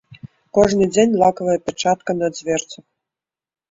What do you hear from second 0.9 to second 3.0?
дзень лакавая пячатка на дзверцах.